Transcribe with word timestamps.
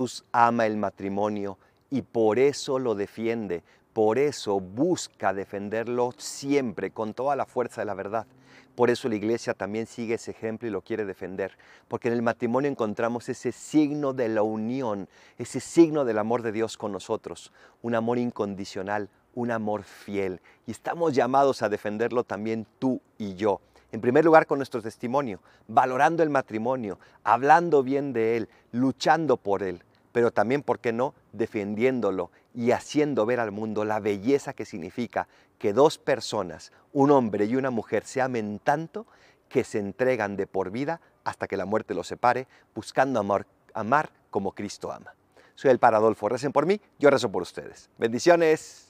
Jesús 0.00 0.24
ama 0.32 0.64
el 0.64 0.78
matrimonio 0.78 1.58
y 1.90 2.00
por 2.00 2.38
eso 2.38 2.78
lo 2.78 2.94
defiende, 2.94 3.62
por 3.92 4.16
eso 4.16 4.58
busca 4.58 5.34
defenderlo 5.34 6.14
siempre 6.16 6.90
con 6.90 7.12
toda 7.12 7.36
la 7.36 7.44
fuerza 7.44 7.82
de 7.82 7.84
la 7.84 7.92
verdad. 7.92 8.26
Por 8.74 8.88
eso 8.88 9.10
la 9.10 9.16
iglesia 9.16 9.52
también 9.52 9.86
sigue 9.86 10.14
ese 10.14 10.30
ejemplo 10.30 10.66
y 10.66 10.70
lo 10.70 10.80
quiere 10.80 11.04
defender, 11.04 11.52
porque 11.86 12.08
en 12.08 12.14
el 12.14 12.22
matrimonio 12.22 12.70
encontramos 12.70 13.28
ese 13.28 13.52
signo 13.52 14.14
de 14.14 14.30
la 14.30 14.42
unión, 14.42 15.06
ese 15.36 15.60
signo 15.60 16.06
del 16.06 16.16
amor 16.16 16.40
de 16.40 16.52
Dios 16.52 16.78
con 16.78 16.92
nosotros, 16.92 17.52
un 17.82 17.94
amor 17.94 18.16
incondicional, 18.16 19.10
un 19.34 19.50
amor 19.50 19.82
fiel. 19.82 20.40
Y 20.66 20.70
estamos 20.70 21.14
llamados 21.14 21.60
a 21.60 21.68
defenderlo 21.68 22.24
también 22.24 22.66
tú 22.78 23.02
y 23.18 23.34
yo. 23.34 23.60
En 23.92 24.00
primer 24.00 24.24
lugar 24.24 24.46
con 24.46 24.60
nuestro 24.60 24.80
testimonio, 24.80 25.40
valorando 25.68 26.22
el 26.22 26.30
matrimonio, 26.30 26.98
hablando 27.22 27.82
bien 27.82 28.14
de 28.14 28.38
él, 28.38 28.48
luchando 28.72 29.36
por 29.36 29.62
él, 29.62 29.82
pero 30.12 30.30
también, 30.30 30.62
¿por 30.62 30.78
qué 30.78 30.92
no?, 30.92 31.14
defendiéndolo 31.32 32.30
y 32.54 32.72
haciendo 32.72 33.26
ver 33.26 33.40
al 33.40 33.50
mundo 33.52 33.84
la 33.84 34.00
belleza 34.00 34.52
que 34.52 34.64
significa 34.64 35.28
que 35.58 35.72
dos 35.72 35.98
personas, 35.98 36.72
un 36.92 37.10
hombre 37.10 37.44
y 37.44 37.56
una 37.56 37.70
mujer, 37.70 38.04
se 38.04 38.20
amen 38.20 38.60
tanto 38.62 39.06
que 39.48 39.64
se 39.64 39.78
entregan 39.78 40.36
de 40.36 40.46
por 40.46 40.70
vida 40.70 41.00
hasta 41.24 41.46
que 41.46 41.56
la 41.56 41.66
muerte 41.66 41.94
los 41.94 42.06
separe, 42.06 42.46
buscando 42.74 43.20
amar, 43.20 43.46
amar 43.74 44.10
como 44.30 44.52
Cristo 44.52 44.90
ama. 44.92 45.14
Soy 45.54 45.70
el 45.70 45.78
Paradolfo, 45.78 46.28
recen 46.28 46.52
por 46.52 46.66
mí, 46.66 46.80
yo 46.98 47.10
rezo 47.10 47.30
por 47.30 47.42
ustedes. 47.42 47.90
Bendiciones. 47.98 48.89